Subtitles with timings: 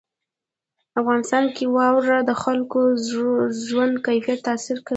[0.99, 3.11] افغانستان کې واوره د خلکو د
[3.67, 4.89] ژوند کیفیت تاثیر کوي.